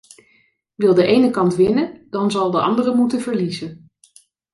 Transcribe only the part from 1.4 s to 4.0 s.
winnen, dan zal de andere moeten verliezen.